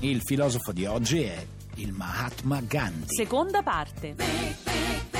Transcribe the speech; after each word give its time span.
Il 0.00 0.20
filosofo 0.22 0.72
di 0.72 0.84
oggi 0.84 1.22
è 1.22 1.44
il 1.76 1.92
Mahatma 1.92 2.60
Gandhi. 2.60 3.06
Seconda 3.14 3.62
parte. 3.62 5.15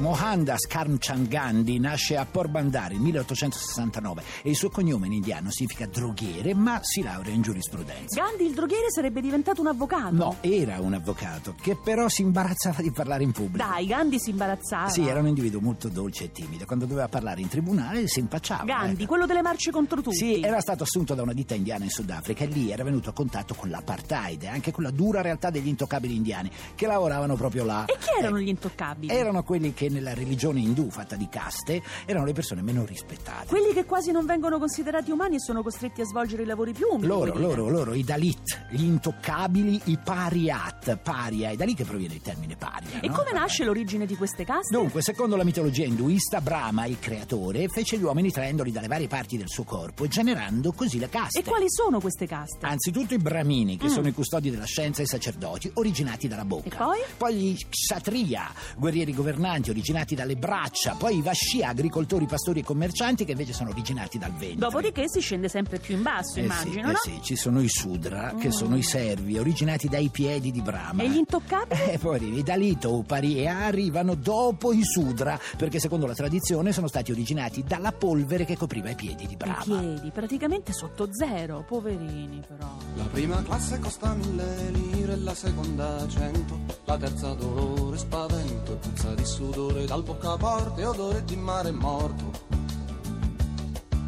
Mohandas 0.00 0.66
Karamchand 0.66 1.28
Gandhi 1.28 1.78
nasce 1.78 2.16
a 2.16 2.24
Porbandar 2.24 2.90
nel 2.92 3.00
1869 3.00 4.22
e 4.42 4.48
il 4.48 4.56
suo 4.56 4.70
cognome 4.70 5.06
in 5.06 5.12
indiano 5.12 5.50
significa 5.50 5.86
droghiere, 5.86 6.54
ma 6.54 6.80
si 6.82 7.02
laurea 7.02 7.34
in 7.34 7.42
giurisprudenza. 7.42 8.18
Gandhi 8.18 8.46
il 8.46 8.54
droghiere 8.54 8.90
sarebbe 8.90 9.20
diventato 9.20 9.60
un 9.60 9.66
avvocato. 9.66 10.14
No, 10.14 10.36
era 10.40 10.80
un 10.80 10.94
avvocato 10.94 11.54
che 11.60 11.76
però 11.76 12.08
si 12.08 12.22
imbarazzava 12.22 12.80
di 12.80 12.90
parlare 12.90 13.24
in 13.24 13.32
pubblico. 13.32 13.66
Dai, 13.68 13.84
Gandhi 13.86 14.18
si 14.18 14.30
imbarazzava. 14.30 14.88
Sì, 14.88 15.06
era 15.06 15.20
un 15.20 15.26
individuo 15.28 15.60
molto 15.60 15.88
dolce 15.88 16.24
e 16.24 16.32
timido. 16.32 16.64
Quando 16.64 16.86
doveva 16.86 17.08
parlare 17.08 17.42
in 17.42 17.48
tribunale 17.48 18.08
si 18.08 18.20
impacciava. 18.20 18.64
Gandhi, 18.64 19.02
ecco. 19.02 19.06
quello 19.10 19.26
delle 19.26 19.42
marce 19.42 19.70
contro 19.70 20.00
tutti. 20.00 20.16
Sì, 20.16 20.40
era 20.40 20.60
stato 20.60 20.84
assunto 20.84 21.14
da 21.14 21.20
una 21.22 21.34
ditta 21.34 21.54
indiana 21.54 21.84
in 21.84 21.90
Sudafrica 21.90 22.44
e 22.44 22.46
lì 22.46 22.70
era 22.70 22.84
venuto 22.84 23.10
a 23.10 23.12
contatto 23.12 23.54
con 23.54 23.68
l'apartheid 23.68 24.44
e 24.44 24.48
anche 24.48 24.72
con 24.72 24.82
la 24.82 24.90
dura 24.90 25.20
realtà 25.20 25.50
degli 25.50 25.68
intoccabili 25.68 26.16
indiani 26.16 26.50
che 26.74 26.86
lavoravano 26.86 27.36
proprio 27.36 27.64
là. 27.64 27.84
E 27.84 27.98
chi 27.98 28.18
erano 28.18 28.38
Eh, 28.38 28.42
gli 28.44 28.48
intoccabili? 28.48 29.12
Erano 29.12 29.42
quelli 29.42 29.74
che 29.74 29.88
nella 29.90 30.14
religione 30.14 30.60
indù 30.60 30.90
fatta 30.90 31.16
di 31.16 31.28
caste 31.28 31.82
erano 32.06 32.24
le 32.24 32.32
persone 32.32 32.62
meno 32.62 32.84
rispettate. 32.84 33.46
Quelli 33.46 33.72
che 33.72 33.84
quasi 33.84 34.10
non 34.12 34.26
vengono 34.26 34.58
considerati 34.58 35.10
umani 35.10 35.36
e 35.36 35.40
sono 35.40 35.62
costretti 35.62 36.00
a 36.00 36.04
svolgere 36.04 36.42
i 36.42 36.46
lavori 36.46 36.72
più 36.72 36.86
umili. 36.90 37.06
Loro, 37.06 37.36
loro, 37.38 37.68
loro, 37.68 37.94
i 37.94 38.04
Dalit, 38.04 38.66
gli 38.70 38.84
intoccabili, 38.84 39.80
i 39.84 39.98
pariat, 40.02 40.96
paria, 40.96 41.50
è 41.50 41.56
da 41.56 41.64
lì 41.64 41.74
che 41.74 41.84
proviene 41.84 42.14
il 42.14 42.20
termine 42.22 42.56
paria. 42.56 43.00
E 43.00 43.08
no? 43.08 43.14
come 43.14 43.32
nasce 43.32 43.64
l'origine 43.64 44.06
di 44.06 44.16
queste 44.16 44.44
caste? 44.44 44.74
Dunque, 44.76 45.02
secondo 45.02 45.36
la 45.36 45.44
mitologia 45.44 45.84
induista, 45.84 46.40
Brahma, 46.40 46.86
il 46.86 46.98
creatore, 46.98 47.68
fece 47.68 47.98
gli 47.98 48.02
uomini 48.02 48.30
traendoli 48.30 48.70
dalle 48.70 48.86
varie 48.86 49.08
parti 49.08 49.36
del 49.36 49.48
suo 49.48 49.64
corpo, 49.64 50.06
generando 50.06 50.72
così 50.72 50.98
le 50.98 51.08
caste. 51.08 51.40
E 51.40 51.44
quali 51.44 51.66
sono 51.68 52.00
queste 52.00 52.26
caste? 52.26 52.64
Anzitutto 52.66 53.14
i 53.14 53.18
brahmini, 53.18 53.76
che 53.76 53.86
Mm. 53.86 53.90
sono 53.90 54.08
i 54.08 54.12
custodi 54.12 54.50
della 54.50 54.64
scienza 54.66 55.00
e 55.00 55.04
i 55.04 55.08
sacerdoti, 55.08 55.70
originati 55.74 56.28
dalla 56.28 56.44
bocca. 56.44 56.68
E 56.68 56.76
poi? 56.76 56.98
Poi 57.16 57.34
gli 57.34 57.56
kshatriya, 57.68 58.52
guerrieri 58.76 59.12
governanti, 59.14 59.70
originati 59.70 59.78
dalle 60.14 60.36
braccia. 60.36 60.94
Poi 60.98 61.16
i 61.16 61.22
vashya, 61.22 61.68
agricoltori, 61.68 62.26
pastori 62.26 62.60
e 62.60 62.62
commercianti, 62.64 63.24
che 63.24 63.32
invece 63.32 63.52
sono 63.52 63.70
originati 63.70 64.18
dal 64.18 64.32
ventre. 64.32 64.56
Dopodiché 64.58 65.04
si 65.08 65.20
scende 65.20 65.48
sempre 65.48 65.78
più 65.78 65.96
in 65.96 66.02
basso, 66.02 66.38
Eh 66.38 66.40
sì, 66.40 66.40
immagino, 66.40 66.88
eh 66.88 66.92
no? 66.92 66.98
sì, 67.02 67.18
ci 67.22 67.36
sono 67.36 67.60
i 67.60 67.68
sudra, 67.68 68.34
che 68.38 68.48
Mm. 68.48 68.50
sono 68.50 68.76
i 68.76 68.82
servi, 68.82 69.38
originati 69.38 69.88
dai 69.88 70.08
piedi 70.10 70.50
di 70.50 70.60
Brahma. 70.60 71.02
E 71.02 71.08
gli 71.10 71.16
intoccabili? 71.16 71.80
Eh, 71.92 71.98
poi 71.98 72.38
i 72.38 72.42
Dalito, 72.42 72.94
Upari 72.94 73.38
e 73.38 73.46
arrivano 73.48 74.14
dopo 74.14 74.72
i 74.72 74.84
Sudra, 74.84 75.38
perché 75.56 75.78
secondo 75.80 76.06
la 76.06 76.14
tradizione 76.14 76.72
sono 76.72 76.86
stati 76.88 77.10
originati 77.12 77.62
dalla 77.64 77.92
polvere 77.92 78.44
che 78.44 78.56
copriva 78.56 78.90
i 78.90 78.94
piedi 78.94 79.26
di 79.26 79.32
I 79.34 79.36
Brahma. 79.36 79.78
piedi, 79.80 80.10
praticamente 80.10 80.72
sotto 80.72 81.08
zero, 81.12 81.64
poverini 81.66 82.40
però. 82.46 82.68
La 82.96 83.04
prima 83.04 83.42
classe 83.42 83.78
costa 83.78 84.14
mille 84.14 84.70
lire, 84.70 85.16
la 85.16 85.34
seconda 85.34 86.06
cento, 86.08 86.58
la 86.84 86.96
terza 86.98 87.32
dolore, 87.34 87.96
spavento 87.98 88.72
e 88.72 88.76
puzza 88.76 89.14
di 89.14 89.24
sudore, 89.24 89.58
dal 89.68 90.02
boccaporte 90.02 90.84
odore 90.84 91.22
di 91.24 91.36
mare 91.36 91.70
morto. 91.70 92.30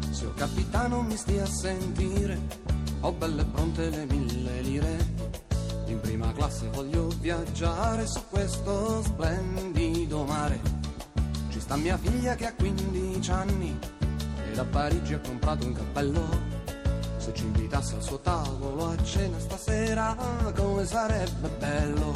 Signor 0.09 0.33
capitano 0.33 1.01
mi 1.01 1.15
stia 1.15 1.43
a 1.43 1.47
sentire, 1.47 2.39
ho 3.01 3.11
belle 3.11 3.45
pronte 3.45 3.89
le 3.89 4.05
mille 4.05 4.61
lire. 4.61 5.11
In 5.85 5.99
prima 5.99 6.31
classe 6.33 6.69
voglio 6.69 7.07
viaggiare 7.19 8.07
su 8.07 8.21
questo 8.29 9.03
splendido 9.03 10.23
mare. 10.23 10.59
Ci 11.49 11.59
sta 11.59 11.75
mia 11.75 11.97
figlia 11.97 12.33
che 12.35 12.47
ha 12.47 12.53
15 12.53 13.31
anni 13.31 13.77
e 14.49 14.55
da 14.55 14.65
Parigi 14.65 15.13
ha 15.13 15.19
comprato 15.19 15.67
un 15.67 15.73
cappello. 15.73 16.51
Se 17.17 17.31
ci 17.33 17.43
invitasse 17.43 17.95
al 17.95 18.03
suo 18.03 18.19
tavolo 18.19 18.87
a 18.87 19.03
cena 19.03 19.39
stasera, 19.39 20.15
come 20.55 20.85
sarebbe 20.85 21.47
bello. 21.59 22.15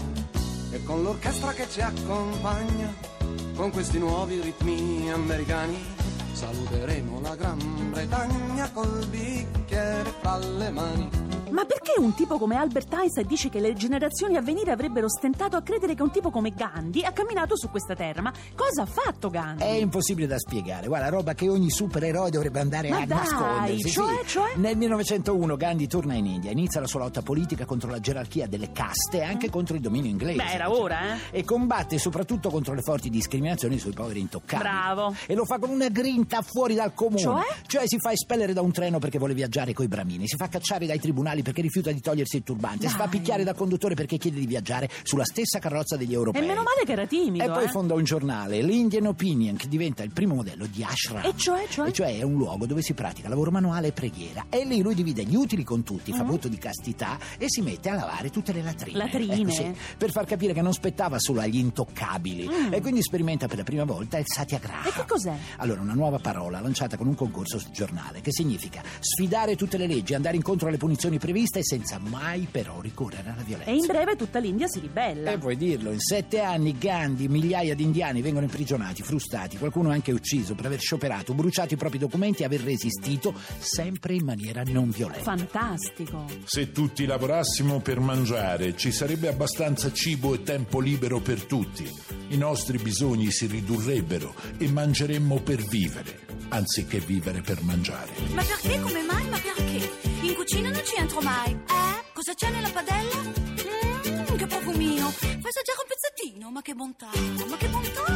E 0.72 0.84
con 0.84 1.02
l'orchestra 1.04 1.54
che 1.54 1.70
ci 1.70 1.82
accompagna, 1.82 3.16
con 3.58 3.72
questi 3.72 3.98
nuovi 3.98 4.40
ritmi 4.40 5.12
americani, 5.12 5.84
saluteremo 6.32 7.20
la 7.22 7.36
Gran 7.36 7.90
Bretagna 7.90 8.70
col 8.72 9.06
bicchiere 9.08 10.14
fra 10.22 10.38
le 10.38 10.70
mani. 10.70 11.27
Ma 11.52 11.66
perché 11.66 11.94
un 11.98 12.14
tipo 12.14 12.38
come 12.38 12.56
Albert 12.56 12.94
Einstein 12.94 13.28
dice 13.28 13.50
che 13.50 13.60
le 13.60 13.74
generazioni 13.74 14.36
a 14.36 14.42
venire 14.42 14.72
avrebbero 14.72 15.10
stentato 15.10 15.56
a 15.56 15.62
credere 15.62 15.96
che 15.96 16.02
un 16.02 16.12
tipo 16.12 16.30
come 16.30 16.52
Gandhi 16.52 17.04
ha 17.04 17.12
camminato 17.12 17.56
su 17.58 17.70
questa 17.70 17.96
terra? 17.96 18.22
Ma 18.22 18.34
cosa 18.56 18.84
ha 18.84 18.86
fatto 18.86 19.30
Gandhi? 19.30 19.64
È 19.64 19.68
impossibile 19.68 20.28
da 20.28 20.38
spiegare, 20.38 20.88
guarda, 20.88 21.10
roba 21.10 21.34
che 21.34 21.50
ogni 21.50 21.70
supereroe 21.70 22.30
dovrebbe 22.30 22.60
andare 22.60 22.90
Ma 22.90 23.00
a 23.00 23.06
dai, 23.06 23.18
nascondersi. 23.18 23.90
cioè, 23.90 24.20
sì. 24.24 24.28
cioè? 24.28 24.52
Nel 24.56 24.78
1901 24.78 25.56
Gandhi 25.58 25.88
torna 25.88 26.14
in 26.16 26.26
India, 26.26 26.52
inizia 26.52 26.80
la 26.80 26.88
sua 26.88 27.02
lotta 27.02 27.22
politica 27.22 27.66
contro 27.66 27.90
la 27.90 28.00
gerarchia 28.00 28.48
delle 28.48 28.72
caste 28.72 29.20
e 29.20 29.24
anche 29.24 29.50
contro 29.50 29.76
il 29.76 29.82
dominio 29.82 30.10
inglese. 30.10 30.38
Beh, 30.44 30.52
era 30.52 30.72
ora, 30.72 31.16
eh? 31.16 31.40
E 31.40 31.44
combatte 31.44 31.98
soprattutto 31.98 32.50
contro 32.50 32.74
le 32.74 32.82
forti 32.82 33.10
discriminazioni 33.10 33.78
sui 33.78 33.94
poveri 33.94 34.20
intoccabili. 34.20 34.70
Bravo. 34.70 35.16
E 35.26 35.36
lo 35.36 35.46
fa 35.46 35.60
con 35.60 35.70
una 35.70 35.90
grinta 35.90 36.42
fuori 36.42 36.76
dal 36.76 36.94
comune. 36.94 37.46
Cioè? 37.66 37.88
si 37.88 38.00
fa 38.00 38.12
espellere 38.12 38.54
da 38.54 38.62
un 38.62 38.72
treno 38.72 39.00
perché 39.00 39.18
vuole 39.18 39.34
viaggiare 39.34 39.74
coi 39.74 39.88
bramini, 39.88 40.28
si 40.28 40.36
fa 40.36 40.50
cacciare 40.50 40.86
dai 40.86 41.00
tribunali 41.00 41.37
perché 41.42 41.62
rifiuta 41.62 41.92
di 41.92 42.00
togliersi 42.02 42.38
il 42.38 42.44
turbante, 42.44 42.88
si 42.88 42.94
fa 42.96 43.06
Dai. 43.06 43.10
picchiare 43.10 43.44
dal 43.44 43.56
conduttore 43.56 43.96
perché 43.96 44.18
chiede 44.18 44.40
di 44.40 44.46
viaggiare 44.46 44.90
sulla 45.04 45.26
stessa 45.26 45.60
carrozza 45.60 45.96
degli 45.98 46.14
europei. 46.14 46.42
E 46.42 46.46
meno 46.46 46.64
male 46.64 46.84
che 46.86 46.92
era 46.92 47.06
timido, 47.06 47.44
E 47.44 47.48
poi 47.50 47.66
eh? 47.66 47.70
fonda 47.70 47.94
un 47.94 48.04
giornale, 48.04 48.62
l'Indian 48.62 49.08
Opinion, 49.08 49.56
che 49.56 49.68
diventa 49.68 50.04
il 50.04 50.12
primo 50.12 50.36
modello 50.36 50.66
di 50.66 50.84
ashram. 50.84 51.24
E 51.26 51.34
cioè, 51.36 51.66
cioè? 51.70 51.88
E 51.90 51.92
cioè 51.94 52.18
è 52.20 52.22
un 52.24 52.34
luogo 52.36 52.66
dove 52.66 52.82
si 52.82 52.94
pratica 52.94 53.30
lavoro 53.30 53.52
manuale 53.52 53.88
e 53.88 53.92
preghiera. 53.92 54.46
E 54.50 54.66
lì 54.66 54.82
lui 54.82 54.96
divide 54.96 55.24
gli 55.24 55.36
utili 55.36 55.64
con 55.64 55.84
tutti, 55.84 56.12
fa 56.14 56.24
Mm. 56.24 56.28
voto 56.28 56.48
di 56.48 56.58
castità 56.58 57.18
e 57.38 57.46
si 57.48 57.62
mette 57.62 57.90
a 57.90 57.96
lavare 57.96 58.30
tutte 58.30 58.52
le 58.54 58.62
latrine. 58.62 58.98
Latrine? 58.98 59.36
Ecco, 59.36 59.52
sì, 59.52 59.74
per 59.98 60.12
far 60.12 60.26
capire 60.26 60.54
che 60.54 60.62
non 60.62 60.74
spettava 60.74 61.18
solo 61.20 61.42
agli 61.42 61.58
intoccabili. 61.58 62.48
Mm. 62.48 62.74
E 62.74 62.82
quindi 62.82 63.02
sperimenta 63.02 63.48
per 63.48 63.58
la 63.58 63.64
prima 63.64 63.84
volta 63.86 64.18
il 64.18 64.26
satyagraha. 64.28 64.88
E 64.88 64.92
che 64.92 65.06
cos'è? 65.08 65.36
Allora, 65.58 65.82
una 65.82 65.94
nuova 65.94 66.20
parola 66.20 66.60
lanciata 66.60 66.98
con 66.98 67.08
un 67.08 67.16
concorso 67.16 67.60
sul 67.60 67.72
giornale, 67.72 68.22
che 68.22 68.32
significa 68.32 68.82
sfidare 69.00 69.56
tutte 69.56 69.78
le 69.78 69.88
leggi, 69.88 70.14
andare 70.14 70.36
incontro 70.36 70.68
alle 70.68 70.78
punizioni 70.78 71.18
previste 71.28 71.62
senza 71.62 72.00
mai 72.00 72.48
però 72.50 72.80
ricorrere 72.80 73.32
alla 73.32 73.44
violenza. 73.44 73.70
E 73.70 73.76
in 73.76 73.86
breve 73.86 74.16
tutta 74.16 74.40
l'India 74.40 74.68
si 74.68 74.80
ribella. 74.80 75.32
E 75.32 75.38
puoi 75.38 75.58
dirlo, 75.58 75.92
in 75.92 76.00
sette 76.00 76.40
anni 76.40 76.78
Gandhi, 76.78 77.28
migliaia 77.28 77.76
di 77.76 77.84
indiani 77.84 78.22
vengono 78.22 78.46
imprigionati, 78.46 79.04
frustati, 79.04 79.58
qualcuno 79.58 79.90
anche 79.90 80.14
ucciso 80.14 80.56
per 80.56 80.68
aver 80.68 80.80
scioperato, 80.80 81.34
bruciato 81.34 81.74
i 81.74 81.78
propri 81.78 81.98
documenti 81.98 82.44
e 82.44 82.46
aver 82.46 82.62
resistito 82.62 83.34
sempre 83.60 84.14
in 84.14 84.24
maniera 84.24 84.64
non 84.64 84.90
violenta. 84.90 85.24
Fantastico. 85.24 86.26
Se 86.46 86.72
tutti 86.72 87.06
lavorassimo 87.06 87.82
per 87.82 88.00
mangiare, 88.00 88.78
ci 88.78 88.94
sarebbe 88.94 89.28
abbastanza 89.28 89.92
cibo 89.92 90.34
e 90.34 90.44
tempo 90.44 90.80
libero 90.80 91.20
per 91.20 91.44
tutti. 91.44 91.88
I 92.30 92.38
nostri 92.38 92.78
bisogni 92.78 93.32
si 93.32 93.48
ridurrebbero 93.48 94.34
e 94.58 94.72
mangeremmo 94.72 95.42
per 95.42 95.62
vivere, 95.62 96.20
anziché 96.50 97.00
vivere 97.00 97.42
per 97.42 97.62
mangiare. 97.64 98.12
Ma 98.34 98.44
perché? 98.44 98.80
Come 98.80 99.02
mai? 99.04 99.28
Ma 99.30 99.38
perché? 99.40 100.07
In 100.48 100.54
cucina 100.54 100.70
non 100.70 100.86
ci 100.86 100.96
entro 100.96 101.20
mai. 101.20 101.52
Eh? 101.52 102.04
Cosa 102.14 102.34
c'è 102.34 102.50
nella 102.50 102.70
padella? 102.70 103.16
Mmm, 103.18 104.38
che 104.38 104.48
profumino. 104.48 105.10
Fai 105.10 105.42
assaggiare 105.44 105.80
un 105.84 105.90
pezzettino. 105.90 106.52
Ma 106.52 106.62
che 106.62 106.74
bontà, 106.74 107.10
ma 107.50 107.58
che 107.58 107.68
bontà. 107.68 108.12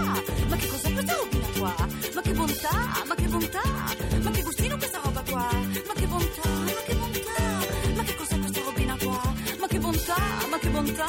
Ma 0.47 0.55
che 0.55 0.67
cos'è 0.67 0.93
questa 0.93 1.13
robina 1.13 1.47
qua? 1.59 1.75
Ma 2.13 2.21
che 2.21 2.31
bontà, 2.31 3.03
ma 3.05 3.15
che 3.15 3.27
bontà. 3.27 3.61
Ma 4.21 4.31
che 4.31 4.41
gustino 4.43 4.77
questa 4.77 5.01
roba 5.03 5.23
qua? 5.29 5.49
Ma 5.51 5.93
che 5.93 6.07
bontà, 6.07 6.49
ma 6.49 6.81
che 6.85 6.95
bontà. 6.95 7.93
Ma 7.95 8.03
che 8.03 8.15
cos'è 8.15 8.39
questa 8.39 8.61
robina 8.63 8.95
qua? 8.95 9.33
Ma 9.59 9.67
che 9.67 9.79
bontà, 9.79 10.15
ma 10.49 10.57
che 10.57 10.69
bontà. 10.69 11.07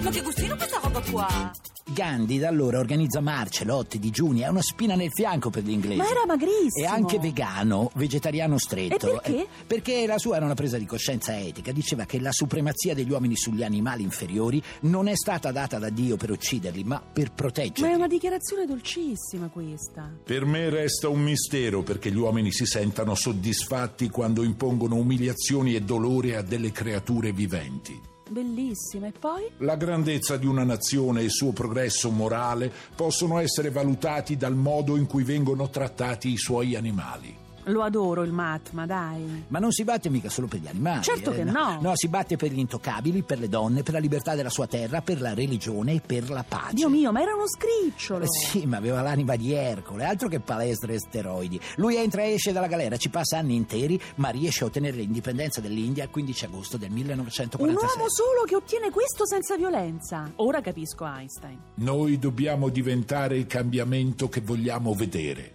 Ma 0.00 0.10
che 0.10 0.22
gustino 0.22 0.56
questa 0.56 0.80
roba 0.82 1.00
qua? 1.02 1.52
Gandhi 1.94 2.38
da 2.38 2.48
allora 2.48 2.78
organizza 2.78 3.20
marce, 3.20 3.64
lotte, 3.64 3.98
digiuni, 3.98 4.44
ha 4.44 4.50
una 4.50 4.60
spina 4.60 4.94
nel 4.94 5.10
fianco 5.10 5.48
per 5.48 5.62
gli 5.62 5.70
inglesi. 5.70 5.96
Ma 5.96 6.08
era 6.10 6.26
magrissimo. 6.26 6.84
E 6.84 6.86
anche 6.86 7.18
vegano, 7.18 7.90
vegetariano 7.94 8.58
stretto. 8.58 8.94
E 8.94 8.98
perché? 9.12 9.36
Eh, 9.38 9.46
perché 9.66 10.06
la 10.06 10.18
sua 10.18 10.36
era 10.36 10.44
una 10.44 10.54
presa 10.54 10.76
di 10.76 10.84
coscienza 10.84 11.38
etica. 11.38 11.72
Diceva 11.72 12.04
che 12.04 12.20
la 12.20 12.32
supremazia 12.32 12.92
degli 12.94 13.10
uomini 13.10 13.36
sugli 13.36 13.62
animali 13.62 14.02
inferiori 14.02 14.62
non 14.80 15.08
è 15.08 15.14
stata 15.14 15.52
data 15.52 15.78
da 15.78 15.88
Dio 15.88 16.16
per 16.16 16.30
ucciderli, 16.32 16.84
ma 16.84 17.00
per 17.00 17.28
Ma 17.28 17.34
proteggerli. 17.34 17.92
è 17.92 17.94
una 17.94 18.08
dichiarazione 18.08 18.66
dolcissima 18.66 19.48
questa. 19.48 20.12
Per 20.24 20.44
me 20.44 20.68
resta 20.68 21.08
un 21.08 21.22
mistero 21.22 21.82
perché 21.82 22.10
gli 22.10 22.16
uomini 22.18 22.52
si 22.52 22.66
sentano 22.66 23.14
soddisfatti 23.14 24.10
quando 24.10 24.42
impongono 24.42 24.96
umiliazioni 24.96 25.74
e 25.76 25.80
dolore 25.80 26.36
a 26.36 26.42
delle 26.42 26.72
creature 26.72 27.32
viventi. 27.32 28.12
Bellissima. 28.34 29.06
E 29.06 29.12
poi? 29.12 29.48
La 29.58 29.76
grandezza 29.76 30.36
di 30.36 30.46
una 30.46 30.64
nazione 30.64 31.20
e 31.20 31.24
il 31.24 31.30
suo 31.30 31.52
progresso 31.52 32.10
morale 32.10 32.72
possono 32.96 33.38
essere 33.38 33.70
valutati 33.70 34.36
dal 34.36 34.56
modo 34.56 34.96
in 34.96 35.06
cui 35.06 35.22
vengono 35.22 35.70
trattati 35.70 36.32
i 36.32 36.36
suoi 36.36 36.74
animali. 36.74 37.43
Lo 37.64 37.82
adoro 37.82 38.22
il 38.22 38.32
Mahatma, 38.32 38.86
dai. 38.86 39.44
Ma 39.48 39.58
non 39.58 39.72
si 39.72 39.84
batte 39.84 40.08
mica 40.08 40.28
solo 40.28 40.46
per 40.46 40.60
gli 40.60 40.68
animali. 40.68 41.02
Certo 41.02 41.32
eh, 41.32 41.36
che 41.36 41.44
no. 41.44 41.78
No, 41.80 41.92
si 41.94 42.08
batte 42.08 42.36
per 42.36 42.52
gli 42.52 42.58
intoccabili, 42.58 43.22
per 43.22 43.38
le 43.38 43.48
donne, 43.48 43.82
per 43.82 43.94
la 43.94 44.00
libertà 44.00 44.34
della 44.34 44.50
sua 44.50 44.66
terra, 44.66 45.00
per 45.00 45.20
la 45.20 45.34
religione 45.34 45.94
e 45.94 46.00
per 46.04 46.30
la 46.30 46.44
pace. 46.46 46.74
Dio 46.74 46.88
mio, 46.88 47.12
ma 47.12 47.22
era 47.22 47.34
uno 47.34 47.48
scricciolo. 47.48 48.24
Eh 48.24 48.28
Sì, 48.28 48.66
ma 48.66 48.76
aveva 48.76 49.00
l'anima 49.00 49.36
di 49.36 49.52
Ercole, 49.52 50.04
altro 50.04 50.28
che 50.28 50.40
palestre 50.40 50.94
e 50.94 50.98
steroidi. 50.98 51.60
Lui 51.76 51.96
entra 51.96 52.22
e 52.22 52.34
esce 52.34 52.52
dalla 52.52 52.66
galera, 52.66 52.96
ci 52.96 53.08
passa 53.08 53.38
anni 53.38 53.54
interi, 53.54 54.00
ma 54.16 54.28
riesce 54.28 54.64
a 54.64 54.66
ottenere 54.66 54.96
l'indipendenza 54.96 55.60
dell'India 55.60 56.04
il 56.04 56.10
15 56.10 56.44
agosto 56.44 56.76
del 56.76 56.90
Un 56.90 56.94
1946. 56.96 57.96
uomo 57.96 58.10
solo 58.10 58.44
che 58.44 58.56
ottiene 58.56 58.90
questo 58.90 59.26
senza 59.26 59.56
violenza. 59.56 60.30
Ora 60.36 60.60
capisco 60.60 61.04
Einstein. 61.06 61.58
Noi 61.76 62.18
dobbiamo 62.18 62.68
diventare 62.68 63.36
il 63.36 63.46
cambiamento 63.46 64.28
che 64.28 64.40
vogliamo 64.40 64.94
vedere. 64.94 65.53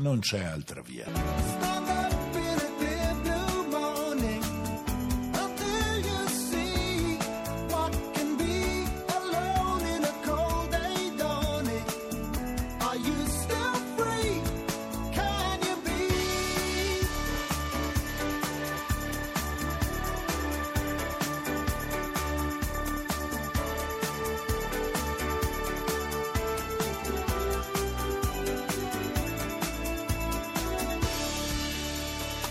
Non 0.00 0.20
c'è 0.20 0.42
altra 0.42 0.80
via. 0.80 1.69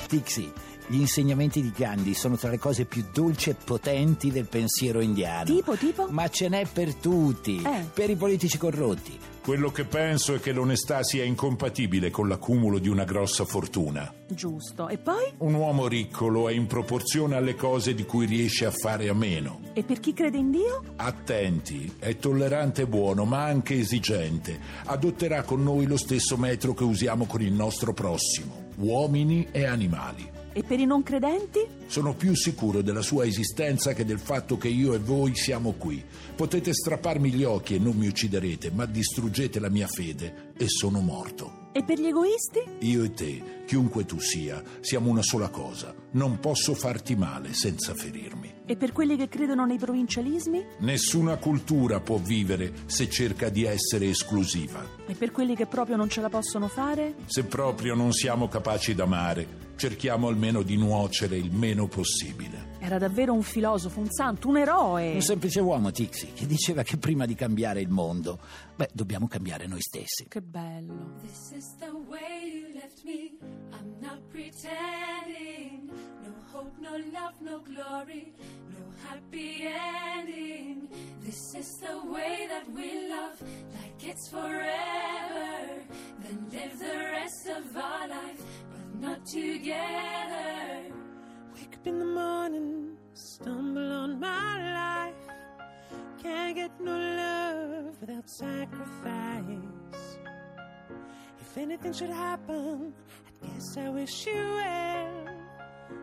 Tixi, 0.09 0.51
gli 0.87 0.99
insegnamenti 0.99 1.61
di 1.61 1.71
Gandhi 1.75 2.15
sono 2.15 2.35
tra 2.35 2.49
le 2.49 2.57
cose 2.57 2.85
più 2.85 3.05
dolci 3.13 3.51
e 3.51 3.55
potenti 3.63 4.31
del 4.31 4.47
pensiero 4.47 5.01
indiano. 5.01 5.43
Tipo, 5.45 5.75
tipo? 5.75 6.07
Ma 6.09 6.27
ce 6.29 6.49
n'è 6.49 6.65
per 6.65 6.95
tutti, 6.95 7.61
Eh. 7.63 7.85
per 7.93 8.09
i 8.09 8.15
politici 8.15 8.57
corrotti. 8.57 9.19
Quello 9.41 9.71
che 9.71 9.85
penso 9.85 10.33
è 10.33 10.39
che 10.39 10.51
l'onestà 10.51 11.03
sia 11.03 11.23
incompatibile 11.23 12.09
con 12.09 12.27
l'accumulo 12.27 12.79
di 12.79 12.87
una 12.89 13.03
grossa 13.03 13.45
fortuna. 13.45 14.11
Giusto. 14.27 14.87
E 14.89 14.97
poi? 14.97 15.31
Un 15.37 15.53
uomo 15.53 15.87
ricco 15.87 16.27
lo 16.27 16.49
è 16.49 16.53
in 16.53 16.65
proporzione 16.65 17.35
alle 17.35 17.53
cose 17.55 17.93
di 17.93 18.03
cui 18.05 18.25
riesce 18.25 18.65
a 18.65 18.71
fare 18.71 19.09
a 19.09 19.13
meno. 19.13 19.61
E 19.73 19.83
per 19.83 19.99
chi 19.99 20.13
crede 20.13 20.37
in 20.39 20.49
Dio? 20.51 20.83
Attenti, 20.97 21.95
è 21.99 22.15
tollerante 22.17 22.81
e 22.83 22.87
buono, 22.87 23.25
ma 23.25 23.43
anche 23.43 23.75
esigente. 23.77 24.59
Adotterà 24.85 25.43
con 25.43 25.61
noi 25.63 25.85
lo 25.85 25.97
stesso 25.97 26.35
metro 26.35 26.73
che 26.73 26.83
usiamo 26.83 27.25
con 27.25 27.41
il 27.41 27.53
nostro 27.53 27.93
prossimo, 27.93 28.67
uomini 28.79 29.47
e 29.51 29.65
animali. 29.65 30.29
E 30.51 30.63
per 30.63 30.79
i 30.79 30.85
non 30.85 31.03
credenti? 31.03 31.59
Sono 31.85 32.15
più 32.15 32.35
sicuro 32.35 32.81
della 32.81 33.01
sua 33.01 33.25
esistenza 33.25 33.93
che 33.93 34.03
del 34.03 34.19
fatto 34.19 34.57
che 34.57 34.67
io 34.67 34.93
e 34.93 34.99
voi 34.99 35.35
siamo 35.35 35.73
qui. 35.73 36.03
Potete 36.35 36.73
strapparmi 36.73 37.31
gli 37.31 37.43
occhi 37.43 37.75
e 37.75 37.79
non 37.79 37.95
mi 37.95 38.07
ucciderete, 38.07 38.71
ma 38.71 38.85
distruggete 38.85 39.59
la 39.59 39.69
mia 39.69 39.87
fede 39.87 40.51
e 40.57 40.67
sono 40.67 40.99
morto. 41.01 41.68
E 41.79 41.83
per 41.83 41.97
gli 41.97 42.07
egoisti? 42.07 42.59
Io 42.79 43.05
e 43.05 43.13
te, 43.13 43.63
chiunque 43.65 44.03
tu 44.03 44.19
sia, 44.19 44.61
siamo 44.81 45.09
una 45.09 45.21
sola 45.21 45.47
cosa. 45.47 45.95
Non 46.11 46.37
posso 46.41 46.73
farti 46.73 47.15
male 47.15 47.53
senza 47.53 47.93
ferirmi. 47.93 48.53
E 48.65 48.75
per 48.75 48.91
quelli 48.91 49.15
che 49.15 49.29
credono 49.29 49.65
nei 49.65 49.77
provincialismi? 49.77 50.65
Nessuna 50.79 51.37
cultura 51.37 52.01
può 52.01 52.17
vivere 52.17 52.73
se 52.87 53.09
cerca 53.09 53.47
di 53.47 53.63
essere 53.63 54.09
esclusiva. 54.09 54.85
E 55.07 55.13
per 55.13 55.31
quelli 55.31 55.55
che 55.55 55.67
proprio 55.67 55.95
non 55.95 56.09
ce 56.09 56.19
la 56.19 56.27
possono 56.27 56.67
fare? 56.67 57.15
Se 57.27 57.45
proprio 57.45 57.95
non 57.95 58.11
siamo 58.11 58.49
capaci 58.49 58.93
d'amare, 58.93 59.47
cerchiamo 59.77 60.27
almeno 60.27 60.63
di 60.63 60.75
nuocere 60.75 61.37
il 61.37 61.53
meno 61.53 61.87
possibile. 61.87 62.68
Era 62.81 62.97
davvero 62.97 63.33
un 63.33 63.43
filosofo, 63.43 63.99
un 63.99 64.09
santo, 64.09 64.47
un 64.47 64.57
eroe. 64.57 65.13
Un 65.13 65.21
semplice 65.21 65.59
uomo, 65.59 65.91
Tixi, 65.91 66.31
che 66.33 66.47
diceva 66.47 66.81
che 66.81 66.97
prima 66.97 67.25
di 67.25 67.35
cambiare 67.35 67.81
il 67.81 67.89
mondo, 67.89 68.39
beh, 68.75 68.89
dobbiamo 68.93 69.27
cambiare 69.27 69.67
noi 69.67 69.81
stessi. 69.81 70.27
Che 70.27 70.41
bello. 70.41 71.17
This 71.21 71.51
is 71.55 71.75
the 71.77 71.91
way 72.07 72.61
you 72.61 72.73
left 72.73 73.03
me. 73.03 73.37
I'm 73.71 73.95
not 73.99 74.19
pretending. 74.29 75.91
No 76.23 76.33
hope, 76.53 76.71
no 76.79 76.95
love, 77.11 77.35
no 77.41 77.61
glory, 77.61 78.33
no 78.69 78.93
happy 79.07 79.67
ending. 80.15 80.87
This 81.21 81.53
is 81.55 81.77
the 81.81 81.99
way 82.09 82.47
that 82.47 82.65
we 82.73 83.07
love, 83.09 83.41
like 83.73 84.03
it's 84.09 84.29
forever. 84.29 85.83
Then 86.21 86.47
live 86.49 86.79
the 86.79 86.97
rest 87.11 87.47
of 87.47 87.75
our 87.75 88.07
life, 88.07 88.41
but 88.71 89.01
not 89.01 89.25
together. 89.25 90.28
Up 91.79 91.87
in 91.87 91.99
the 91.99 92.05
morning, 92.05 92.97
stumble 93.13 93.91
on 93.93 94.19
my 94.19 94.73
life. 94.73 95.13
Can't 96.21 96.53
get 96.53 96.71
no 96.81 96.91
love 96.91 97.95
without 98.01 98.29
sacrifice. 98.29 99.45
If 101.39 101.57
anything 101.57 101.93
should 101.93 102.09
happen, 102.09 102.93
I 103.41 103.47
guess 103.47 103.77
I 103.77 103.87
wish 103.91 104.27
you 104.27 104.33
well. 104.33 105.27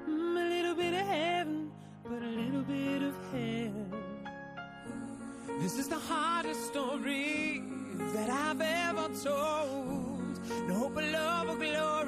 Mm, 0.08 0.46
a 0.46 0.49
little 0.49 0.75
bit 0.75 0.94
of 0.94 1.06
heaven, 1.06 1.70
but 2.05 2.23
a 2.23 2.32
little 2.40 2.62
bit 2.62 3.02
of 3.02 3.14
hell. 3.32 4.00
This 5.61 5.78
is 5.78 5.88
the 5.88 5.99
hardest 5.99 6.69
story 6.69 7.62
that 8.14 8.31
I've 8.31 8.62
ever 8.62 9.08
told. 9.23 10.40
No 10.69 10.75
hope 10.75 10.96
of 10.96 11.05
love 11.05 11.50
or 11.50 11.56
glory, 11.56 12.06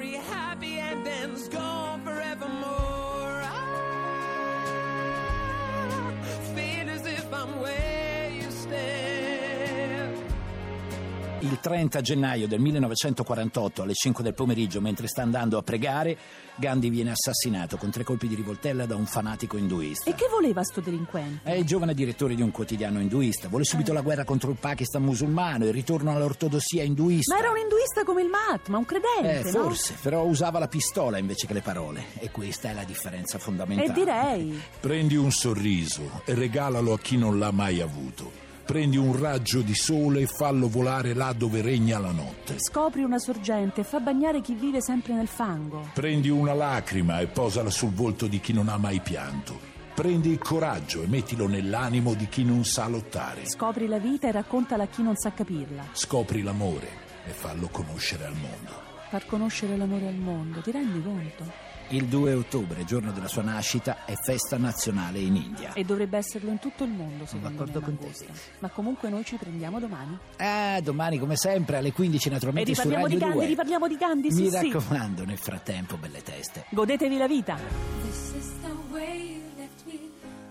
Il 11.41 11.59
30 11.61 12.01
gennaio 12.01 12.49
del 12.49 12.59
1948 12.61 13.83
alle 13.83 13.95
5 13.95 14.25
del 14.25 14.35
pomeriggio, 14.35 14.81
mentre 14.81 15.07
sta 15.07 15.23
andando 15.23 15.57
a 15.57 15.63
pregare, 15.63 16.17
Gandhi 16.57 16.91
viene 16.91 17.13
assassinato 17.13 17.77
con 17.77 17.91
tre 17.91 18.03
colpi 18.03 18.27
di 18.27 18.35
rivoltella 18.35 18.87
da 18.87 18.97
un 18.97 19.07
fanatico 19.07 19.57
induista. 19.57 20.11
E 20.11 20.15
che 20.15 20.27
voleva 20.29 20.63
sto 20.65 20.81
delinquente? 20.81 21.49
È 21.49 21.55
il 21.55 21.65
giovane 21.65 21.95
direttore 21.95 22.35
di 22.35 22.43
un 22.43 22.51
quotidiano 22.51 23.01
induista, 23.01 23.49
vuole 23.49 23.65
subito 23.65 23.93
la 23.93 24.01
guerra 24.01 24.25
contro 24.25 24.51
il 24.51 24.57
Pakistan 24.59 25.03
musulmano, 25.03 25.67
il 25.67 25.73
ritorno 25.73 26.11
all'ortodossia 26.15 26.83
induista. 26.83 27.35
Ma 27.35 27.41
era 27.41 27.51
un 27.51 27.59
induista 27.59 28.03
come 28.05 28.23
il 28.23 28.29
Mahatma, 28.29 28.79
un 28.79 28.85
credente, 28.85 29.49
Eh, 29.49 29.53
no? 29.53 29.63
forse, 29.63 29.95
però 30.03 30.25
usava 30.25 30.59
la 30.59 30.69
pistola 30.69 31.19
invece 31.19 31.47
che 31.47 31.53
le 31.55 31.63
parole. 31.63 32.07
E 32.19 32.31
questa 32.31 32.71
è 32.71 32.75
la 32.75 32.85
differenza 32.85 33.39
fondamentale. 33.39 33.91
E 33.91 33.93
direi. 33.93 34.61
Prendi 34.81 35.15
un 35.15 35.31
sorriso 35.31 36.23
e 36.25 36.35
regalalo 36.35 36.93
a 36.95 36.99
chi 36.99 37.17
non 37.17 37.39
l'ha 37.39 37.53
mai 37.53 37.81
avuto. 37.81 38.47
Prendi 38.69 38.99
un 38.99 39.19
raggio 39.19 39.63
di 39.63 39.75
sole 39.75 40.21
e 40.21 40.27
fallo 40.27 40.69
volare 40.69 41.15
là 41.15 41.33
dove 41.33 41.63
regna 41.63 41.99
la 41.99 42.11
notte. 42.11 42.59
Scopri 42.59 43.03
una 43.03 43.19
sorgente 43.19 43.81
e 43.81 43.85
fa 43.85 43.99
bagnare 43.99 44.43
chi 44.43 44.53
vive 44.53 44.83
sempre 44.83 45.15
nel 45.15 45.27
fango. 45.27 45.89
Prendi 45.95 46.29
una 46.29 46.53
lacrima 46.53 47.21
e 47.21 47.29
posala 47.29 47.71
sul 47.71 47.93
volto 47.95 48.27
di 48.27 48.41
chi 48.41 48.53
non 48.53 48.69
ha 48.69 48.77
mai 48.77 49.01
pianto. 49.01 49.59
Prendi 49.95 50.29
il 50.29 50.39
coraggio 50.39 51.03
e 51.03 51.07
mettilo 51.07 51.49
nell'animo 51.49 52.13
di 52.13 52.29
chi 52.29 52.45
non 52.45 52.67
sa 52.67 52.89
lottare. 52.89 53.47
Scopri 53.47 53.87
la 53.87 53.99
vita 53.99 54.29
e 54.29 54.33
raccontala 54.33 54.83
a 54.83 54.89
chi 54.89 55.03
non 55.03 55.17
sa 55.17 55.33
capirla. 55.33 55.87
Scopri 55.93 56.43
l'amore 56.43 56.89
e 57.27 57.31
fallo 57.31 57.69
conoscere 57.69 58.27
al 58.27 58.35
mondo. 58.35 58.83
Far 59.09 59.25
conoscere 59.25 59.79
l'amore 59.79 60.09
al 60.09 60.17
mondo, 60.17 60.61
ti 60.61 60.73
rendi 60.73 61.03
conto? 61.03 61.68
Il 61.91 62.05
2 62.05 62.35
ottobre, 62.35 62.85
giorno 62.85 63.13
della 63.13 63.29
sua 63.29 63.41
nascita, 63.41 64.05
è 64.05 64.13
festa 64.15 64.59
nazionale 64.59 65.21
in 65.21 65.37
India. 65.37 65.73
E 65.73 65.85
dovrebbe 65.85 66.19
esserlo 66.19 66.51
in 66.51 66.59
tutto 66.59 66.85
il 66.85 66.91
mondo, 66.91 67.25
secondo 67.25 67.49
d'accordo 67.49 67.81
me, 67.81 67.85
con 67.87 67.99
te. 67.99 68.27
Ma 68.59 68.69
comunque 68.69 69.09
noi 69.09 69.25
ci 69.25 69.37
prendiamo 69.37 69.81
domani. 69.81 70.19
Ah, 70.37 70.81
domani 70.83 71.19
come 71.19 71.37
sempre 71.37 71.79
alle 71.79 71.93
15 71.93 72.29
E 72.29 72.31
naturalmente 72.31 72.75
su 72.75 72.83
riparliamo 72.83 73.05
Radio 73.05 73.19
di 73.19 73.25
Gandhi, 73.25 73.39
2. 73.39 73.47
riparliamo 73.49 73.89
di 73.89 73.97
Gandhi, 73.97 74.31
sì, 74.33 74.43
Mi 74.43 74.51
sì. 74.51 74.71
raccomando, 74.71 75.25
nel 75.25 75.39
frattempo, 75.39 75.97
belle 75.97 76.23
teste. 76.23 76.67
Godetevi 76.69 77.17
la 77.17 77.27
vita. 77.27 77.57
This 77.57 78.33
is 78.37 78.53
the 78.61 78.75
way 78.93 79.37
you 79.37 79.43
left 79.57 79.87
me. 79.87 79.99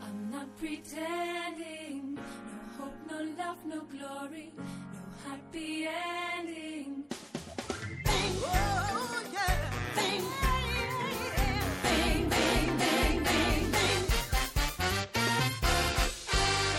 I'm 0.02 0.30
not 0.32 0.48
pretending. 0.58 2.16
No 2.16 2.84
hope, 2.84 2.96
no 3.12 3.18
love, 3.38 3.60
no 3.66 3.86
glory, 3.92 4.52
no 4.56 4.64
happy 5.28 5.86
ending. 5.86 7.06